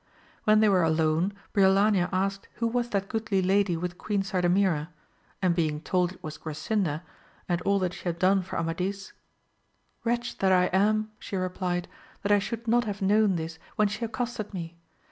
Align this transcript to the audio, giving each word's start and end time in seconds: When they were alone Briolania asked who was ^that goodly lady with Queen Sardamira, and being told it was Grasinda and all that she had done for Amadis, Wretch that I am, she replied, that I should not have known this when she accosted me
When 0.45 0.61
they 0.61 0.67
were 0.69 0.81
alone 0.81 1.31
Briolania 1.53 2.09
asked 2.11 2.47
who 2.55 2.65
was 2.65 2.87
^that 2.89 3.07
goodly 3.07 3.43
lady 3.43 3.77
with 3.77 3.99
Queen 3.99 4.23
Sardamira, 4.23 4.87
and 5.43 5.53
being 5.53 5.79
told 5.79 6.11
it 6.13 6.23
was 6.23 6.39
Grasinda 6.39 7.03
and 7.47 7.61
all 7.61 7.77
that 7.77 7.93
she 7.93 8.05
had 8.05 8.17
done 8.17 8.41
for 8.41 8.57
Amadis, 8.57 9.13
Wretch 10.03 10.39
that 10.39 10.51
I 10.51 10.71
am, 10.75 11.11
she 11.19 11.35
replied, 11.35 11.87
that 12.23 12.31
I 12.31 12.39
should 12.39 12.67
not 12.67 12.85
have 12.85 13.03
known 13.03 13.35
this 13.35 13.59
when 13.75 13.89
she 13.89 14.03
accosted 14.03 14.55
me 14.55 14.75